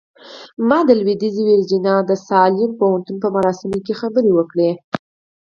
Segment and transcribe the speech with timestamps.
[0.67, 4.71] ما د لويديځې ويرجينيا د ساليم کالج په مراسمو کې خبرې وکړې.